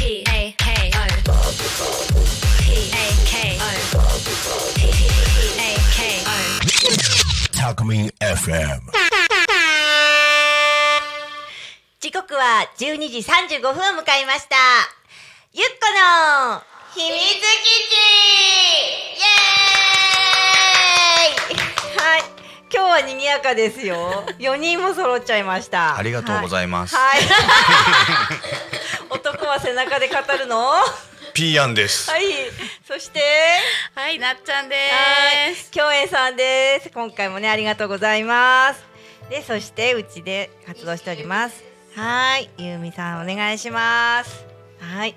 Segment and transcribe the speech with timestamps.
[0.00, 0.64] P A K
[0.94, 1.04] O
[2.58, 3.68] P A K O
[4.74, 4.80] P
[5.58, 6.32] A K O
[7.52, 8.80] Talkme FM.
[12.00, 14.56] 時刻は12時35分を迎えました。
[15.52, 15.74] ゆっこ
[16.48, 16.62] の
[16.94, 17.92] 秘密基地
[19.18, 22.20] イエーイはい。
[22.72, 24.24] 今日は賑やかですよ。
[24.38, 25.98] 4人も揃っちゃいました。
[25.98, 27.20] ありがとうございますはい。
[29.50, 30.56] は背中で語るの？
[30.56, 30.84] は
[31.34, 32.08] ピーヤンです。
[32.18, 32.22] い。
[32.86, 33.20] そして、
[33.94, 35.70] はい、なっちゃんではいす。
[35.72, 36.90] 共演さんです。
[36.90, 38.84] 今回もねありがとうございます。
[39.28, 41.64] でそしてうちで活動しております。
[41.96, 44.44] はい、ゆうみさんお願いします。
[44.80, 45.16] はい。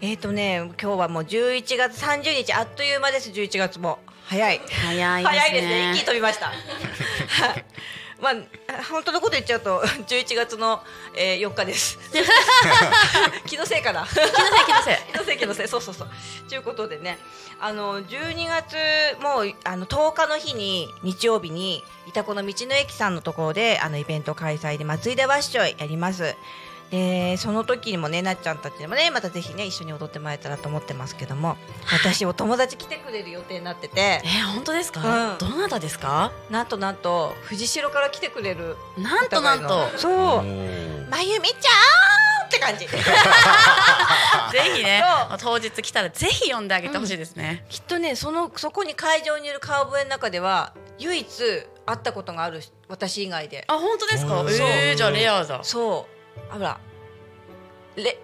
[0.00, 4.60] えっ、ー、とね今日はもう11月30日あっという間です11月も早い。
[4.68, 5.38] 早いですね。
[5.38, 5.90] 早いですね。
[5.90, 6.50] 一気に飛びました。
[8.20, 8.36] はい。
[8.36, 8.44] ま
[8.78, 10.82] あ本当のこと言っちゃうと 11月の、
[11.14, 11.98] えー、4日です。
[13.46, 14.06] 気のせいかな。
[14.06, 14.34] 気のせい
[14.66, 14.96] 気のせい。
[15.12, 16.08] 気のせい気のせいそうそうそう。
[16.48, 17.18] ということでね、
[17.60, 18.76] あの12月
[19.20, 26.36] もうあの10日の日に日曜日にいたこの道の駅さんのところであのイベント開催で祭りでわっしょいやります。
[26.90, 31.56] でその時にもねなっちゃんたちにもねまたぜひね一緒に踊ってもらえたらと思ってますけども
[31.92, 34.22] 私お友達来てくれる予定になってて。
[34.24, 35.38] えー、本当ですか、うん。
[35.38, 36.32] どなたですか？
[36.50, 39.88] なんとなんと藤代から来てくれるなんとなんと。
[39.98, 40.12] そう。
[41.10, 42.86] まゆみちゃんって感じ。
[42.88, 42.94] ぜ
[44.74, 45.04] ひね
[45.38, 51.28] 当日来たらぜひ呼んであげてほしいですね、きっとねそのそこに会場にいる顔ぶれの中では唯一
[51.84, 53.64] 会ったことがある私以外で。
[53.68, 54.40] あ本当ですか？
[54.40, 55.60] うんえー、じゃあレアだ。
[55.62, 56.17] そう
[56.50, 56.78] あほら。
[57.96, 58.18] レ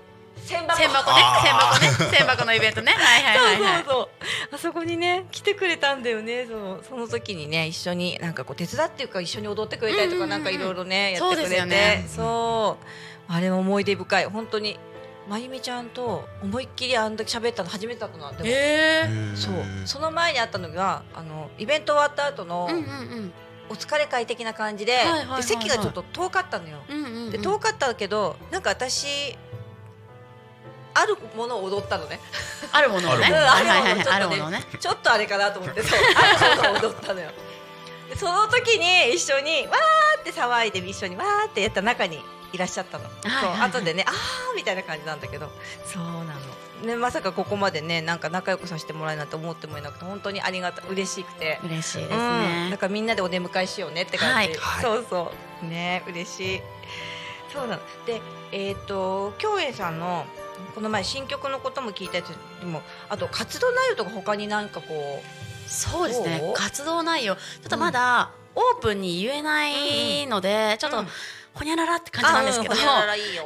[0.44, 0.76] 千箱。
[0.76, 1.22] 千箱ね。
[1.42, 2.10] 千箱ね。
[2.18, 2.92] 千箱のイベントね。
[2.96, 3.56] はいはいはいはい。
[3.56, 4.08] そうそうそう。
[4.52, 6.46] あそこにね来てくれたんだよね。
[6.46, 6.84] そう。
[6.88, 11.42] その時にね一緒になんかこう手伝っていうか一緒に踊ってくれたりとか、うんうんうんなんかいろいろねやってくれて。
[11.42, 12.04] そうですよね。
[12.08, 12.78] そ
[13.28, 13.32] う。
[13.32, 14.26] あれ思い出深い。
[14.26, 14.78] 本当に
[15.28, 19.54] まゆみちゃんと思いっきりあんだけ喋ったの初めてだったなでも、えー、そう。
[19.86, 23.32] その前にあったのがあのイベント終わった後の、うんうん
[23.70, 25.42] お疲れ会的な感じで,、はいはいはいはい。
[25.42, 26.78] で席がちょっと遠かったのよ。
[26.88, 27.14] うんうんうん。
[27.26, 29.36] うんで遠かったけどなんか私
[30.94, 32.20] あるものを踊ったのね。
[32.72, 33.26] あるものをね。
[33.26, 34.50] あるもの。
[34.78, 35.98] ちょっとあれかなと思ってそう。
[35.98, 37.30] あるものを踊ったのよ。
[38.08, 42.20] でその時に一緒にわーって騒いで一緒にわーってやった中に
[42.54, 43.70] いらっしゃったの、はいはいはい。
[43.72, 45.50] そう後でねあーみたいな感じなんだけど。
[45.84, 46.86] そうなの。
[46.86, 51.58] ね、まさかここまでねなんか仲良くさせてもらえるなんて思ってもいなくて本当にありがた嬉しくて。
[51.64, 52.18] 嬉しいですうん、
[52.66, 54.48] ねだ、からみんなでお出迎えしようねって感じ、はい。
[54.56, 54.82] はい。
[54.82, 55.32] そうそ
[55.62, 55.66] う。
[55.66, 56.62] ね嬉しい。
[57.52, 57.82] そうなの。
[58.06, 58.20] で
[58.52, 60.24] えっ、と京栄さんの
[60.74, 62.28] この前新曲のことも聞いたやつ
[62.60, 65.22] でもあと活動内容とか他になんかこ
[65.66, 66.52] そうですね。
[66.54, 67.34] 活動内容。
[67.34, 71.06] ちょっとまだオープンに言えないので、ちょっとうん
[71.54, 72.76] ほにゃららってう感じなんですけど、あ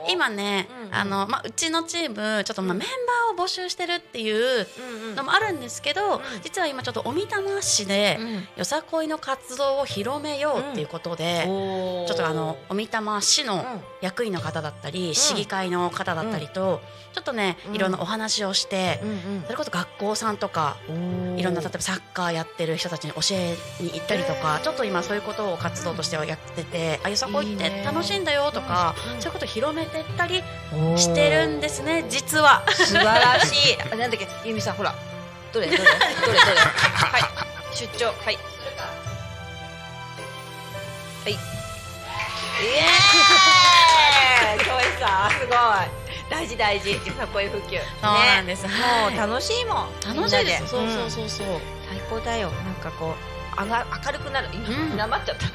[0.03, 0.87] うん今ね、うん。
[0.87, 8.49] うんあのまあ、うちのチームちょっとまあメンバーを募集してるっていううんうんのもあるんですけど、ん実は今ちょっとおみたま市で、うん。
[8.57, 12.07] よさこいの活動を広めようっていうことで、おー。
[12.07, 13.63] ちょっとあのおみたま市のうん。
[14.01, 16.81] 役員の方だったり、市議会の方だったりと、
[17.13, 17.75] ちょっとねうん。
[17.77, 29.21] いろんなお話をして、うんそれこそ学校さんとかうんいろんな例えばサッカーやってる人たちに教えに行ったりとか、ちょっと今そういうことを活動としてはやってて、あよさこいって楽しいんだよとか、うん。
[29.21, 30.43] そういうことを広めてったり
[30.97, 32.63] してるんですね実は。
[32.71, 33.79] 素晴らしい。
[33.93, 34.29] あなんだっけ？
[34.45, 34.95] ゆみさんほら。
[35.53, 35.67] どれ？
[35.71, 35.79] どれ？
[35.79, 35.91] どれ？
[35.91, 36.01] どれ？
[36.33, 37.77] はい。
[37.77, 38.07] 出張。
[38.07, 38.15] はい。
[38.25, 38.31] は
[41.29, 41.33] い。
[41.33, 44.65] イエーイ！
[44.65, 45.57] 京栄さんすごい。
[46.31, 46.93] 大事大事。
[46.93, 48.65] よさこい普及そうなんです。
[48.65, 48.69] ね。
[48.71, 49.15] はい。
[49.17, 50.67] もう楽しいもん楽しいです。
[50.69, 51.47] そうそうそうそう。
[51.47, 51.61] うん。
[51.89, 52.51] 最高だよ。
[52.51, 54.49] なんかこうあが明るくなる。
[54.53, 54.97] 今、うん。
[54.97, 55.47] なまっちゃった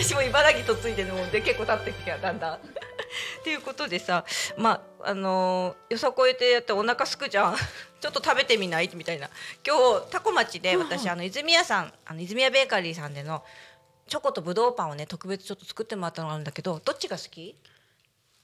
[0.00, 2.54] 私も茨城とついてるので結構経ってきただんだん。
[3.40, 4.24] っていうことでさ
[4.56, 7.56] まああのーよさこいてやってお腹すくじゃん。
[8.00, 8.90] ちょっと食べてみない？
[8.94, 9.28] みたいな。
[9.66, 13.42] 今日タコ町で私、あの泉屋さんあの泉屋ベーカリーさんでの
[14.06, 17.56] チョコとぶどうパンをね特別ちょっと作ってもらったのがあるんだけどどっちが好き？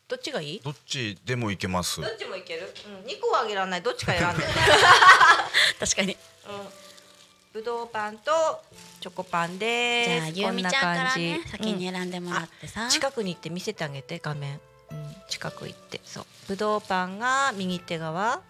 [0.09, 0.61] どっちがいい？
[0.61, 2.01] どっちでもいけます。
[2.01, 2.07] ど。
[2.09, 3.83] っちもいける、うん、2個はあげられない。
[3.83, 4.45] どっちか選んで。
[5.79, 6.17] 確かに。
[6.49, 6.84] うん
[7.55, 8.33] ぶどうパンと
[9.01, 10.33] チョコパンです。
[10.35, 11.51] じゃあゆうみちゃんからねこんな感じ。
[11.51, 12.83] 先に選んでもらってさ。
[12.83, 12.91] うん。
[12.91, 14.55] 近くに行って見せてあげて画面。
[14.91, 16.25] うん、近く行ってそう。
[16.49, 18.41] ぶどうパンが右手側。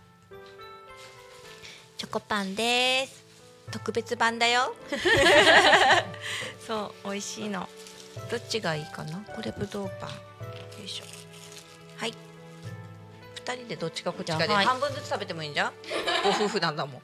[1.98, 3.22] チョコパンです。
[3.70, 4.74] 特別版だよ。
[6.66, 7.68] そう美味しいの。
[8.30, 9.18] どっちがいいかな？
[9.36, 10.10] これぶどうパン。
[10.12, 10.16] よ
[10.82, 11.04] いしょ。
[11.98, 12.14] はい。
[13.34, 14.64] 二人でどっちかこっちかで、はい。
[14.64, 15.72] 半分ずつ食べてもいいんじゃん？
[16.22, 17.02] ご夫婦なんだもん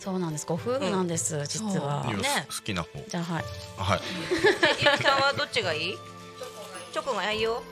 [0.00, 0.46] そうなんです。
[0.46, 2.02] ご夫婦なんです、実は。
[2.06, 2.46] いいよね。
[2.48, 2.88] 好きな方。
[3.06, 3.44] じゃあはい。
[3.76, 4.00] はい。
[4.80, 5.98] ゆうきさんはどっちがいい？
[6.90, 7.62] チョコがいいよ。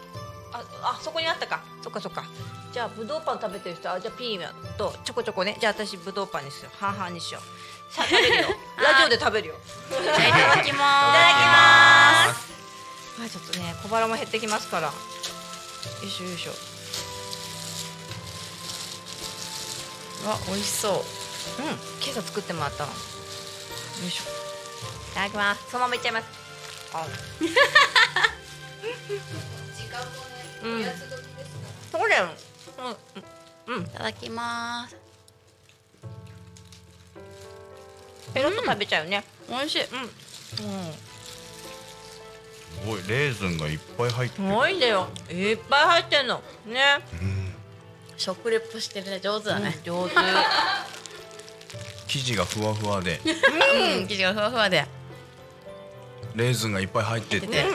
[0.52, 1.62] ああそこにあったか。
[1.82, 2.24] そっかそっか。
[2.70, 5.56] じゃあぶどうパン食べてる人あじゃあピーマンとちょこちょこね。
[5.58, 6.68] じゃあ私ぶどうパンにする。
[6.78, 7.42] 半々にしよう。
[7.92, 8.48] さあ食べるよ。
[8.76, 9.54] ラジオで食べるよ。
[9.54, 9.58] い。
[9.90, 10.74] ただきまいただきー
[12.28, 12.48] ます。
[13.20, 14.88] はいちょっとね小腹も減ってきますから。
[14.88, 14.92] よ
[16.04, 16.52] いしょよいしょ。
[16.52, 16.58] す
[20.26, 21.02] わ美味しそう
[21.58, 21.64] うん。
[21.66, 21.78] 今
[22.10, 22.92] 朝作ってもらったの。
[22.92, 22.96] よ
[24.06, 24.24] いしょ。
[25.12, 25.70] いただきます。
[25.70, 26.26] そのままいっちゃいます。
[26.94, 27.06] あ。
[30.64, 30.84] うん。
[31.92, 32.28] そうだよ。
[33.66, 33.74] うん。
[33.76, 33.82] うん。
[33.84, 34.96] いただきます。
[38.34, 39.24] ペロッと食べちゃうね。
[39.48, 39.82] 美味しい。
[39.82, 40.00] うん。
[40.02, 40.08] うん
[42.78, 43.02] すごい。
[43.08, 45.08] レーズンがいっぱい入ってするごいんだよ。
[45.30, 46.42] いっぱい入ってんの。
[46.66, 47.00] ね。
[48.16, 49.20] 食レポしてるね。
[49.20, 50.14] 上手だね、上手
[52.08, 53.20] 生地がふわふわで。
[53.24, 54.86] うん、生地がふわふわで。
[56.34, 57.66] レーズンがいっぱい入ってて。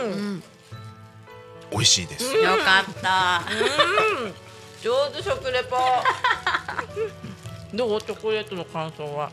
[1.72, 2.34] 美味しいです。
[2.36, 3.44] よかった。
[4.24, 4.34] うん。
[4.82, 5.78] 上手食レポ。
[7.74, 8.02] どう？
[8.02, 9.32] チョコレートの感想は？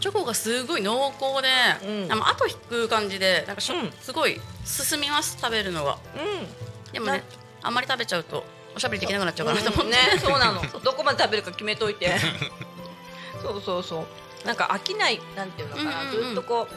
[0.00, 2.12] チョコがすごい濃厚で、うん。
[2.12, 3.90] あの後引く感じでなんかしょ、うん。
[4.00, 5.92] すごい進みます食べるのが。
[5.92, 7.24] うでもね
[7.62, 8.44] あんまり食べちゃうと
[8.76, 10.60] おしゃべりできなくなっちゃうかなと思って、ねそうなの。
[10.80, 12.10] どこまで食べるか決めといて。
[13.42, 14.06] そうそうそう
[14.44, 16.24] なんか飽きないなんていうのかな、うんうんうん。
[16.28, 16.68] ずっとこ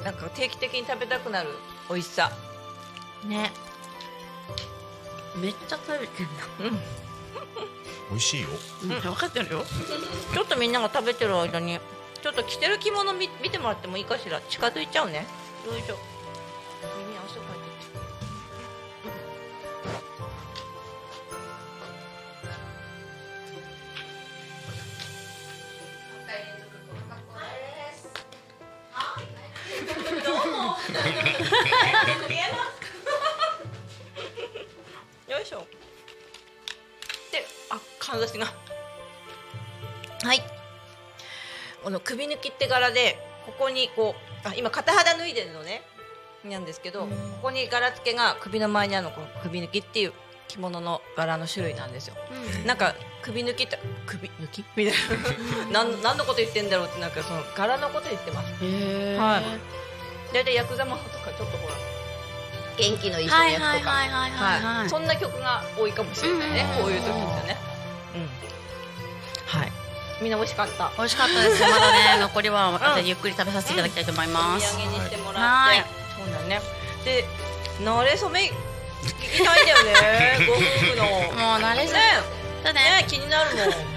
[0.00, 1.50] うなんか定期的に食べたくなる
[1.88, 2.30] 美味しさ。
[3.26, 3.52] ね。
[5.36, 6.78] めっちゃ食べてんだ、うん。
[8.10, 8.48] 美味しいよ。
[8.82, 9.64] うん、分かってるよ。
[10.34, 11.78] ちょっとみんなが食べてる間に
[12.22, 14.40] ちょっと着てる着物見見てもらってもいいかしら？
[14.48, 15.26] 近づいちゃうね。
[15.66, 15.98] よいしょ
[35.28, 35.66] よいしょ。
[37.32, 38.46] であかんざしが
[40.22, 40.42] はい。
[41.82, 44.14] この首抜きって柄でここにこ
[44.44, 45.82] うあ今片肌脱いでるのね。
[46.44, 47.08] なんですけど、こ
[47.42, 49.10] こに柄付けが首の前にあるの。
[49.10, 50.14] この首抜きっていう
[50.48, 52.14] 着物の柄の種類なんですよ。
[52.64, 54.64] なんか首抜きって首抜き？
[54.74, 54.94] みたい
[55.70, 55.84] な。
[55.84, 58.52] なん 何のこと言ってんだろうってなんかその柄のこと言ってます。
[58.54, 58.58] は
[59.40, 59.89] い
[60.32, 61.74] 大体ヤクザものとかちょっとほら
[62.78, 67.56] 元気のいい人のはいやつとかそんな曲が多いかもしれないね、うんこういう時ってね。
[68.14, 68.28] うん。
[69.46, 69.72] はい。
[70.22, 70.92] みんな美味しかった。
[70.96, 75.40] 美味しかったです まだね残りは後でゆっくり食べさせていただきたいと思いおます、土産にしてもらって。
[75.40, 75.84] はい
[76.20, 76.60] そうだね。
[77.04, 77.24] で、
[77.80, 78.52] 慣れ初め
[79.02, 80.44] 聞きたいんだよね。
[80.46, 81.04] ご夫婦の。
[81.40, 82.00] もう慣れずね。
[82.62, 83.89] だねね気になるもん。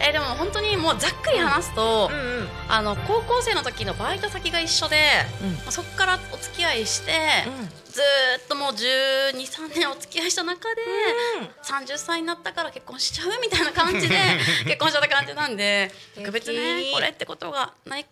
[0.00, 2.48] えでも本当にもうざっくり話すと、うんうん。
[2.68, 4.96] あの高校生の時のバイト先が一緒で、
[5.42, 5.52] うん。
[5.54, 7.12] まあそこからお付き合いして、
[7.90, 10.82] ずーっともう1 2 3年お付き合いした中で、
[11.64, 14.16] 30歳になったから結婚しちゃうみたいな感じで
[14.64, 18.04] 結婚しちゃった感じなんで 特別ねこれってことがない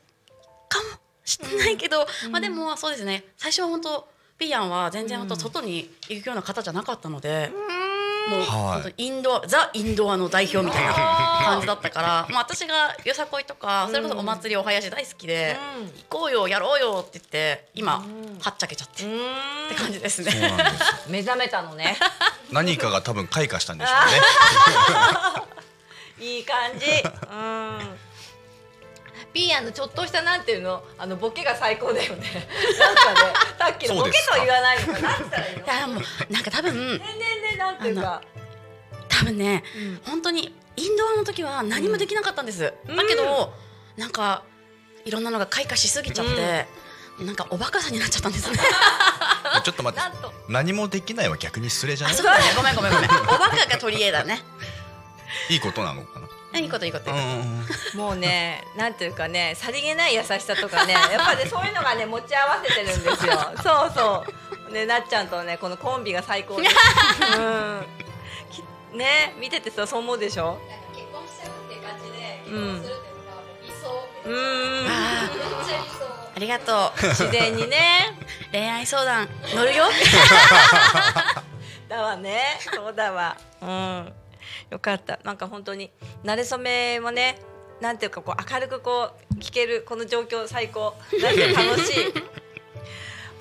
[0.68, 0.84] かも
[1.24, 3.24] しれないけど、まあでもそうですね。
[3.36, 4.08] 最初は本当
[4.38, 7.50] ピーアンは全然本当外に行くような方じゃなかったので、
[8.28, 10.94] もうはいインドアザインドアの代表みたいな
[11.46, 19.68] 感じだったから、まあ私がよさこいとかそれこそお祭りお囃子大好きで、うん行こうよやろうよって言って今、んはっちゃけちゃって、っうん。
[19.68, 20.30] て感じですね。
[20.32, 20.38] す
[21.10, 21.98] 目覚めたのね。
[22.50, 23.96] 何かが多分開花したんでしょう
[26.20, 26.86] ね いい感じ。
[27.30, 27.98] うん。
[29.36, 32.24] ピーアンのちょっとしたなんていうのあのボケが最高だよね。
[32.80, 35.12] なんかねさっきのボケとは言わないのかな。
[35.12, 35.68] って言ったらいいのい。
[35.68, 38.22] やもうなんか多分全然ねなんていうか。
[39.10, 40.00] 多分ねうん。
[40.06, 42.96] 本当にインドアの時は何もできなかったんです、うん。
[42.96, 43.52] だけど
[43.98, 44.42] なんか
[45.04, 46.66] いろんなのが開花しすぎちゃって、
[47.18, 48.50] なんかおバカさんになっちゃったんです。
[48.50, 48.58] ね
[49.64, 50.10] ちょっと待って。
[50.48, 52.14] 何もできないは逆に失礼じゃない？
[52.14, 52.44] あそうだね。
[52.56, 53.10] ごめんごめんごめん。
[53.28, 54.42] おバカが取り柄だね。
[55.50, 56.20] いいことなのか
[56.58, 63.32] いいこといいこと、なうんもうねなんていうかねさりげない優しさとかねやっぱねそういうのがね持ち合わせてるんですよ。
[63.62, 64.24] そうそ
[64.68, 64.72] う。
[64.72, 66.74] ねなっちゃんとねこのコンビが最高です。
[67.38, 67.86] うん。
[68.50, 68.62] き
[68.96, 70.58] ね見ててさそう思うでしょ？
[70.94, 73.32] 結婚しちゃうって感じで結うん婚するっていうのが
[73.62, 74.08] 理想。
[74.24, 74.26] う
[76.36, 78.14] ありがとう自然にね。
[78.52, 79.84] 恋愛相談乗るよ。
[81.88, 82.58] だわね。
[82.74, 83.36] そうだわ。
[83.62, 84.12] うん
[84.70, 85.18] よかった。
[85.24, 85.90] なんか本当に
[86.24, 87.38] 慣れ初めもね
[87.80, 90.94] なんていうかこう明るくこう聞けるこの状況最高。
[91.20, 92.12] なんて楽しい。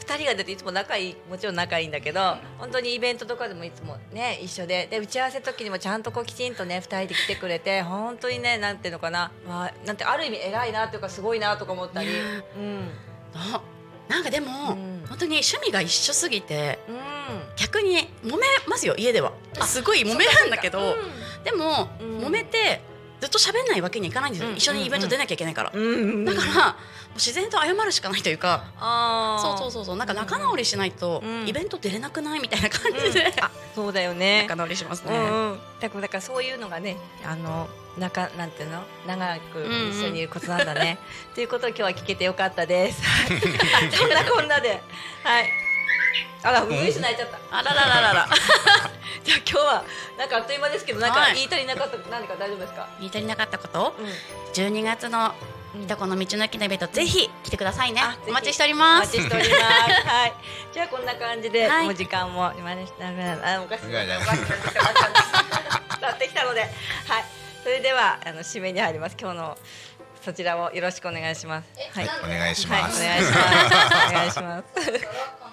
[0.08, 4.86] 二人が出ていつも仲いいもちろん仲いいんだけど本当にイベントとかでもいつもね一緒で。
[4.86, 12.14] で打ち合わせ時にもちゃんとこうきちんとね二人で来てくれて本当にねなんていうのかな、まあ、なんてある意味偉いなというかすごいなとか思ったり、ね
[12.56, 12.90] うん。
[13.34, 13.62] あ
[14.08, 15.06] なんかでも、うん。
[15.10, 16.98] 本当に趣味が一緒すぎてうん。
[17.56, 19.32] 逆に揉めますよ家では。
[19.62, 20.96] すごい揉めるんだけど
[21.44, 22.20] でも、うん。
[22.20, 22.82] 揉めて
[23.22, 24.56] ずっと喋んないわけにいかないんですよ、うん。
[24.58, 25.80] 一緒にイベント出なきゃいけないから、だか
[26.60, 26.76] ら
[27.16, 31.48] 自然と謝るしかないというかあそうそうそうそうなんか仲直りしないとうん。
[31.48, 34.42] イベント出れなくないみたいな感じで、あそうだよね。
[34.44, 35.12] 仲直りしますね、
[35.80, 38.84] だからだからそういうのがねあの仲なんていうの？
[39.08, 41.00] 長く一緒にいることなんだね。
[41.34, 43.02] ということを今日は聞けてよかったです。
[43.98, 44.82] そんなこんなで。
[45.24, 45.65] はい。
[46.44, 47.38] あら、うぐいし泣いちゃった。
[47.52, 48.30] あららららら
[49.24, 49.84] じゃあ今日は
[50.18, 52.88] なんかあっという間ですけど、なんかはい言い足りなかった何か大丈夫ですか？
[53.00, 53.96] 言い足りなかったこと？
[53.98, 54.06] うん。
[54.54, 55.34] 12月の
[55.82, 59.62] いとこの道の駅のイベントぜひ来てくださいねお待ちしておりおます待ちしております。
[60.08, 60.34] はい。
[60.74, 62.86] じゃあこんな感じで、はいもう時間も今ね
[63.44, 66.72] あおかしいいやいやおかしくなってきたおかしくなってきたので、はい。
[67.64, 69.18] それではあの締めに入ります。
[69.20, 69.58] 今日の
[70.24, 71.68] そちらをよろしくお願いします。
[71.94, 72.10] はい。
[72.24, 73.02] お願いします。
[73.04, 74.12] 願いします。
[74.12, 75.45] お願いします。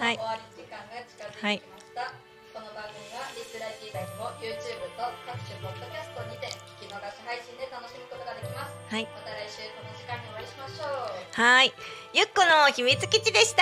[0.00, 2.08] そろそろこの番組の終わり時間が近づいてきました、
[2.56, 6.48] この番組はリスラジ以外にも YouTube と各種ポッドキャストにて
[6.80, 9.04] 聞き逃し配信で楽しむことができますはい。
[9.04, 11.76] また来週この時間にお会いしましょうはい。
[12.16, 13.60] ゆっこの秘密基地でした。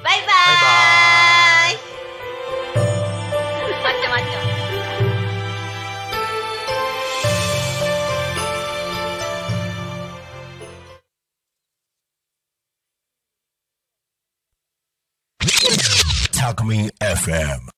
[0.00, 0.32] バイバ
[1.68, 1.84] イ。
[3.84, 4.45] 待って待って。
[16.46, 17.70] Alchemy FM.